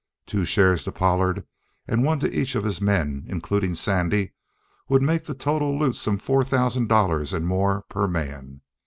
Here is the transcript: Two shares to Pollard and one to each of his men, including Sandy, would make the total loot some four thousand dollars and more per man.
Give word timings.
Two 0.25 0.45
shares 0.45 0.83
to 0.85 0.91
Pollard 0.91 1.45
and 1.87 2.03
one 2.03 2.19
to 2.21 2.35
each 2.35 2.55
of 2.55 2.63
his 2.63 2.81
men, 2.81 3.23
including 3.27 3.75
Sandy, 3.75 4.33
would 4.89 5.03
make 5.03 5.25
the 5.27 5.35
total 5.35 5.77
loot 5.77 5.95
some 5.95 6.17
four 6.17 6.43
thousand 6.43 6.89
dollars 6.89 7.33
and 7.33 7.45
more 7.45 7.83
per 7.87 8.07
man. 8.07 8.61